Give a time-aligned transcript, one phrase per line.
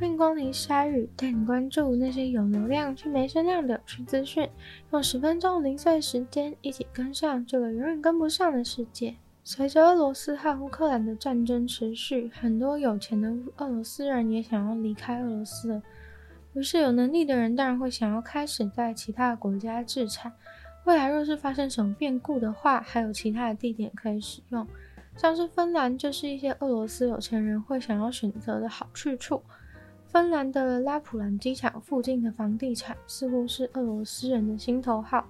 [0.00, 4.48] 欢迎光临鲨语，带你关注那些有流量却没声量的有趣资讯。
[4.92, 9.16] 用十分钟零碎时间，一起跟上这个永远跟不上的世界。
[9.42, 15.82] 随着俄罗斯和乌克兰的战争持续，很多有钱的俄罗斯人也想要离开俄罗斯了。
[16.52, 20.32] 于是，有能力的人当然会想要开始在其他国家置产。
[20.84, 24.64] 未来若是发生什么变故的话，还有其他的地点可以使用，
[25.16, 29.42] 像是芬兰，就是一些俄罗斯有钱人会想要选择的好去处。
[30.10, 35.26] 芬兰的拉普兰机场附近的房地产似乎是俄罗斯人的心头好，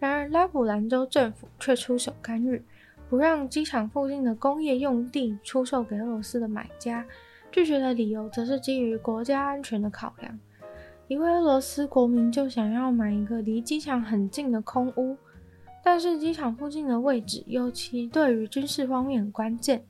[0.00, 2.60] 然而拉普兰州政府却出手干预，
[3.08, 7.06] 不让机场附近的工业用地出售给俄罗斯的买家。
[7.50, 10.38] 拒绝的理由则是基于国家安全的考量。
[11.06, 15.16] 一位俄罗斯国民就想要买一个离机场很近的空屋，
[15.82, 19.86] 但是机场附近的位置尤其对于军事方面很关键。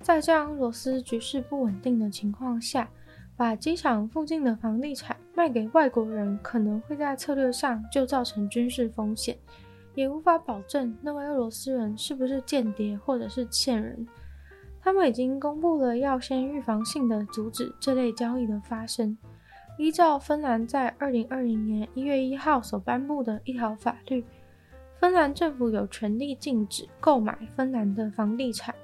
[0.00, 2.90] 在这样俄罗斯局势不稳定的情况下，
[3.38, 9.38] 把机场附近的房地产卖给外国人，可能会在策略上就造成军事风险，
[9.94, 14.04] 也无法保证那位俄罗斯人是不是间谍或者是线人。
[14.80, 19.16] 他们已经公布了要先预防性的阻止这类交易的发生。
[19.78, 24.24] 依照芬兰在二零二零年一月一号所颁布的一条法律，
[24.98, 28.74] 芬兰政府有权利禁止购买芬兰的房地产。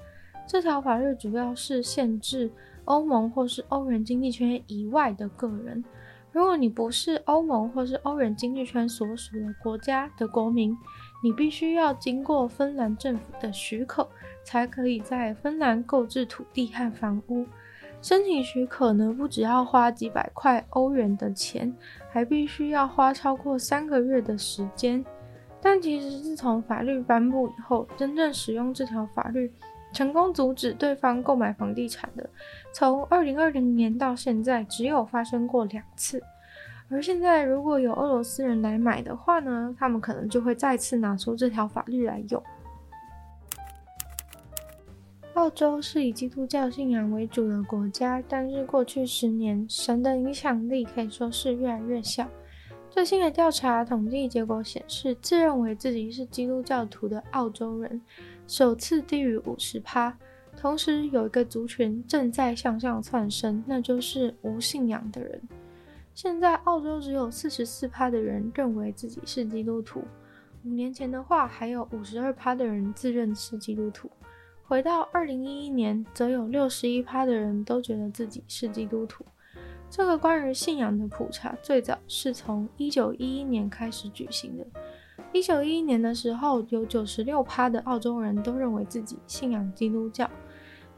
[0.47, 2.51] 这条法律主要是限制。
[2.87, 5.83] 欧盟或是欧元经济圈以外的个人，
[6.33, 10.77] 如果你不是欧盟或是欧元经济圈所属的国家的国民，
[11.23, 14.07] 你必须要经过芬兰政府的许可，
[14.45, 17.47] 才可以在芬兰购置土地和房屋。
[18.03, 21.75] 申请许可呢，不只要花几百块欧元的钱，
[22.11, 25.03] 还必须要花超过三个月的时间。
[25.59, 29.51] 但其实自从法律颁布以后，真正使用这条法律。
[29.95, 32.29] 成功阻止对方购买房地产的，
[32.73, 36.23] 从二零二零年到现在只有发生过两次。
[36.91, 42.43] 而现在如果有俄罗斯人来买的话呢，他们可能就会再次拿出这条法律来用。
[45.33, 52.29] 澳洲是以基督教信仰为主的国家，但是过去十年，神的影响力可以说是越来越小。
[52.95, 58.01] 最新的调查统计结果显示，自认为自己是基督教徒的澳洲人，
[58.47, 60.17] 首次低于五十趴，
[60.57, 65.43] 同时有一个族群正在向上窜升，那就是无信仰的人。
[66.15, 70.05] 现在澳洲只有四十四趴的人认为自己是基督徒，
[70.65, 74.09] 五年前的话还有五十二趴的人自认是基督徒。
[74.63, 79.27] 回到二零一一年，则有六十一趴的人都觉得自己是基督徒。
[79.97, 84.67] 这个关于信仰的普查最早是从一九一一年开始举行的。
[85.33, 90.29] 一九一一年的时候，有九十六趴的澳洲人都认为自己信仰基督教。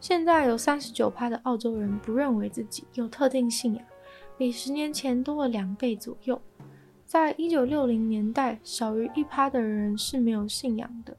[0.01, 3.85] 现在有三十九趴的澳洲人不认为自己有特定信仰，
[4.39, 6.41] 比十年前多了两倍左右。
[7.05, 11.15] 在一九六零年代，少于一趴的人是没有信仰的。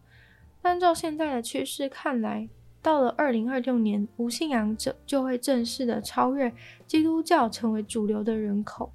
[0.63, 2.49] 按照现在的趋势看来，
[2.87, 6.49] 到了二零二六年，无信仰者就会正式的超越
[6.85, 8.89] 基督教，成为主流的人口。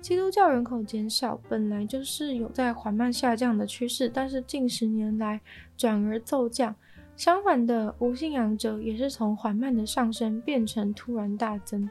[0.00, 5.40] 基督教人口减少本来就是有在缓慢下降的趋势，但是近十年来
[5.76, 6.72] 转而骤降。
[7.16, 11.90] 相反的，无信仰者也是从缓慢的上升变成突然大增。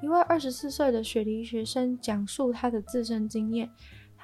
[0.00, 3.68] 一位二十四岁的雪梨学生讲述他的自身经验：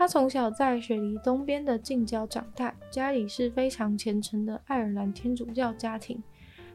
[0.01, 6.23] 他从小在雪梨东边的近郊长大，家里是非常虔诚的爱尔兰天主教家庭，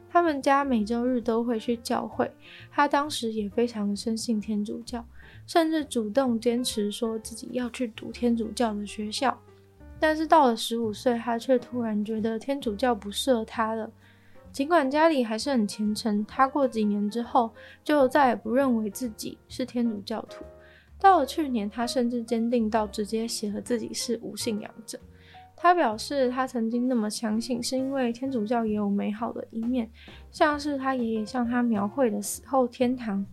[0.08, 2.30] 他们家每周日都会去教会。
[2.70, 5.04] 他当时也非常深信天主教。
[5.44, 9.36] 甚至主动坚持说自己要去读天主教的学校，
[9.98, 13.90] 但是到了十五岁，他却突然觉得天主教不适合他了。
[14.52, 17.50] 尽管家里还是很虔诚，他过几年之后
[17.82, 20.44] 就再也不认为自己是天主教徒。
[20.98, 24.98] 到了去年，他甚至坚定到直接写了自己是无信仰者。
[25.54, 29.90] 他表示，他曾经那么相信，是因为天主教也有美好的一面，
[30.30, 33.24] 像是他爷爷向他描绘的死后天堂。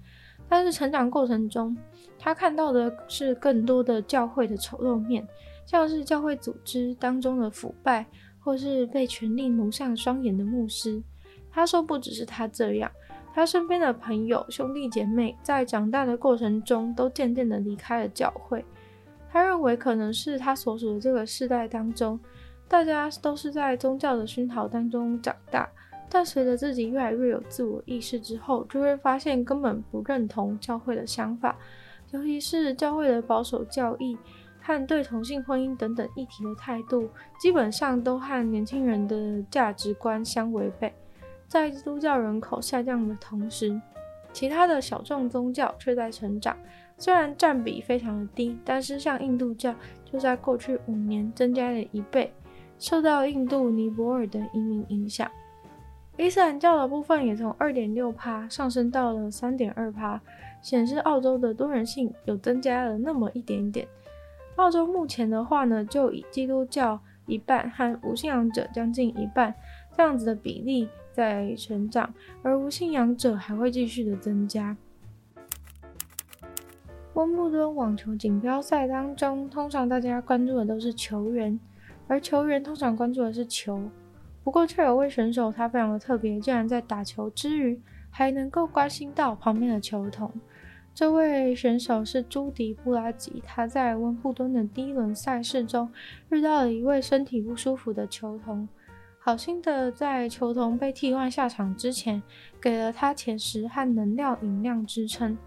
[0.48, 1.76] 但是成长过程中，
[2.18, 5.28] 他看到的是更多的教会的丑陋面，
[5.66, 8.06] 像是教会组织当中的腐败，
[8.40, 11.02] 或是被权力蒙上双眼的牧师。
[11.52, 12.92] 他说，不只是他这样，
[13.34, 18.64] 他身边的朋友、兄弟姐妹在长大的过程中都渐渐的离开了教会。
[19.32, 22.20] 他认为，可能是他所属的这个世代当中，
[22.68, 25.68] 大家都是在宗教的熏陶当中长大。
[26.08, 31.58] 但随着自己越来越有自我意识之后，就会发现根本不认同教会的想法，
[32.12, 34.16] 尤其是教会的保守教义
[34.62, 37.10] 和对同性婚姻等等议题的态度，
[37.40, 40.94] 基本上都和年轻人的价值观相违背。
[41.54, 43.80] 在基督教人口下降的同时，
[44.32, 46.58] 其他的小众宗教却在成长，
[46.98, 52.34] 虽然占比非常的低，但是像印度教就在过去五年增加了一倍，
[52.80, 55.30] 受到印度尼泊尔的移民影响。
[56.18, 60.20] 伊斯兰教的部分也从二点六趴上升到了三点二趴，
[60.60, 63.88] 显示澳洲的多元性有增加了那么一点点。
[64.56, 69.54] 澳洲目前的话呢，就以基督教一半和无信仰者将近一半
[69.96, 74.76] 这样子的比例在成长，而无信仰者还会继续的增加。
[77.14, 81.60] 温布顿网球锦标赛当中，通常大家关注的都是球员，
[82.08, 83.82] 而球员通常关注的是球。
[84.44, 87.80] 不过，却有位选手他非常的特别，竟然在打球之余
[88.10, 90.30] 还能够关心到旁边的球童。
[90.94, 95.90] 这位选手是朱迪布拉吉，他在温布顿的第一轮赛事中
[96.30, 98.68] 遇到了一位身体不舒服的球童。
[99.26, 102.22] 好心的在球童被替换下场之前，
[102.60, 105.38] 给了他甜食和能量饮料支撑。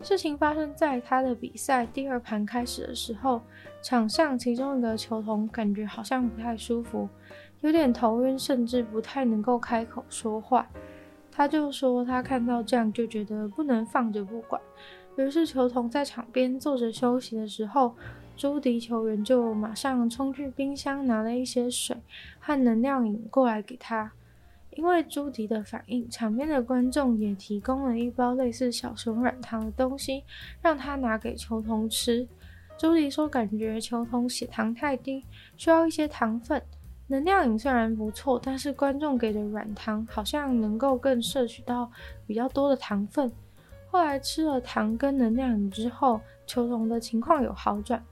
[0.00, 3.42] 事情发生在他的比赛第二盘开始的时候，
[3.82, 7.06] 场上其中一个球童感觉好像不太舒服，
[7.60, 10.66] 有点头晕，甚至不太能够开口说话。
[11.30, 14.58] 他就说他看到这样就觉得不能放着不管，
[15.18, 17.94] 于是球童在场边坐着休息的时候。
[18.36, 21.96] 朱迪球员就马上冲去冰箱拿了一些水
[22.40, 24.12] 和能量饮过来给他。
[24.72, 30.24] 因为朱迪的反应，场边的观众也提供了一包类似小熊软糖的东西，
[30.60, 32.26] 让他拿给球童吃。
[32.76, 35.24] 朱迪说，感觉球童血糖太低，
[35.56, 36.60] 需要一些糖分。
[37.06, 41.88] 能量饮虽然不错，但是观众给的软糖好像能够更摄取到
[42.26, 43.30] 比较多的糖分。
[43.92, 48.02] 后来吃了糖跟能量饮之后，球童的情况有好转。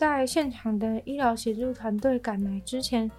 [0.00, 3.10] 在现场的医疗协助团队赶来之前，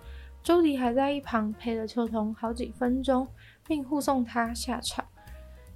[0.41, 3.27] 朱迪还在一旁陪了球童好几分钟，
[3.67, 5.05] 并护送他下场。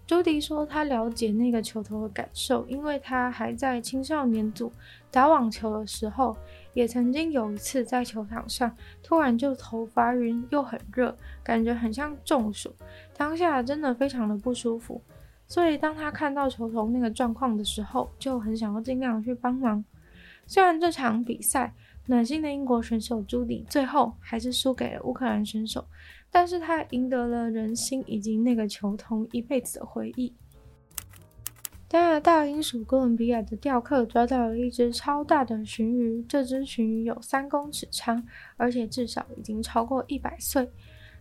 [0.07, 4.73] 朱迪说，他了解那个球童的感受，因为他还在青少年组
[5.11, 6.35] 打网球的时候，
[6.73, 12.73] 也曾经有一次在球场上突然就头发晕，又很热，感觉很像中暑，
[13.15, 14.99] 当下真的非常的不舒服。
[15.45, 19.85] 所以当他看到球童那个状况的时候，就很想要尽量去帮忙。
[20.47, 21.73] 虽然这场比赛
[22.05, 25.85] 暖心的英国选手朱迪最后还是输给了乌克兰选手，
[26.29, 30.33] 但是他赢得了人心以及那个球童一辈子的回忆。
[31.87, 38.23] 加拿大英属哥伦比亚的钓客抓到了一只超大的鲟鱼，这只鲟鱼有三公尺长，
[38.57, 40.69] 而且至少已经超过一百岁。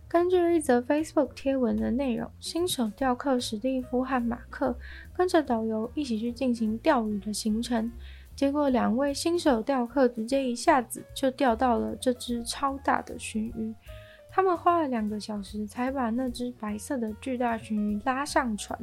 [0.07, 4.77] 根据一则 Facebook 贴文的内容，新手钓客史蒂夫和马克
[5.15, 7.91] 跟着导游一起去进行钓鱼的行程。
[8.35, 13.73] 结果，两位新手钓客直接一下子就钓到了这只超大的鲟鱼。
[14.29, 18.77] 他们花了两个小时才把那只白色的巨大鲟鱼拉上船。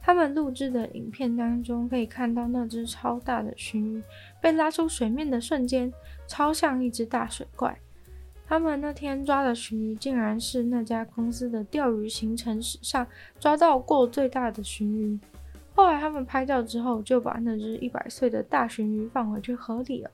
[0.00, 4.00] 他们录制的影片当中可以看到，那只超大的鲟鱼
[4.40, 5.92] 被拉出水面的瞬间，
[6.28, 7.76] 超像一只大水怪。
[8.46, 13.04] 他们那天抓的鲟鱼，竟然是那家公司的钓鱼行程史上
[13.40, 15.18] 抓到过最大的鲟鱼。
[15.76, 20.10] 后来他们拍照之后，就把那只一百岁的大鲟鱼放回去河里了。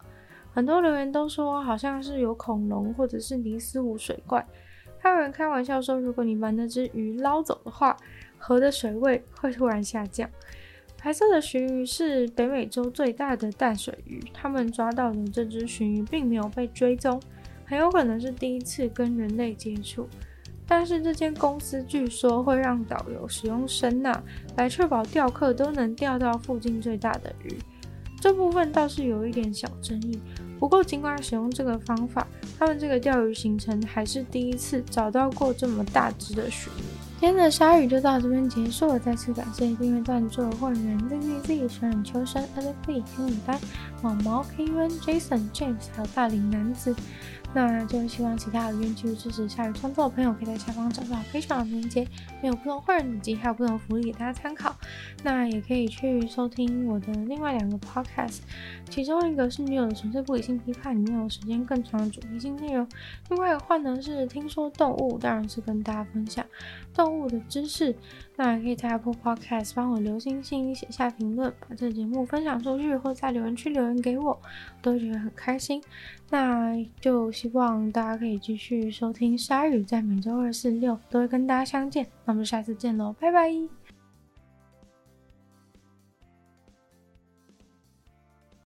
[0.52, 4.44] 很多留言都说，好像是有恐龙或者是尼斯湖水怪。
[4.98, 7.96] 还有人开玩笑说，如果你把那只鱼捞走的话，
[8.38, 10.28] 河的水位会突然下降。
[11.00, 17.22] 白色的鲟鱼是北美洲最大的淡水鱼，他们抓到的这只鲟鱼并没有被追踪，
[17.64, 20.08] 很有可能是第一次跟人类接触。
[20.74, 24.22] 但是这间公司据说会让导游使用声呐
[24.56, 27.58] 来确保钓客都能钓到附近最大的鱼，
[28.18, 30.18] 这部分倒是有一点小争议。
[30.58, 32.26] 不过尽管使用这个方法，
[32.58, 36.82] 他们这个钓鱼行程还是第一次找到过这么大只的鲟鱼。
[37.20, 43.60] 今天的鲨鱼就到这边结束了，再次感谢订阅赞助的会员 ZZZ、小冉秋生、LFB、黑牡丹、
[44.02, 46.96] 毛毛、Kevin、Jason、James，还有大龄男子。
[47.54, 52.06] 那就希望其他有愿意继续支持下雨创作的朋友，可以在下方找到非常的链接，
[52.40, 54.74] 没有不同会员以及还有不同福利给大家参考。
[55.22, 58.38] 那也可以去收听我的另外两个 podcast，
[58.88, 62.86] 其中一个是女友的纯粹不理性批判，里面有时间更长的主题性内容；
[63.28, 66.44] 另外的话呢是听说动物，当然是跟大家分享。
[66.94, 67.94] 动物的知识。
[68.36, 74.40] 那也可以在 Apple Podcast 帮我留星星，写下评论，把这节目分享出去，或在留言区留言给我，我
[74.80, 75.82] 都觉得很开心。
[76.30, 82.06] 那就希望大家可以继续收听鲨鱼，在每周二、四、六都会跟大家相见。
[82.24, 83.81] 那我们下次见喽，拜拜。